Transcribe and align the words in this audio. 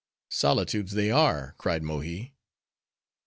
"Solitudes 0.31 0.93
they 0.93 1.11
are," 1.11 1.53
cried 1.59 1.83
Mohi. 1.83 2.33